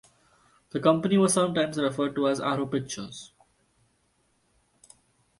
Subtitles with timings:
[0.71, 3.33] The company was sometimes referred to as Arrow Pictures.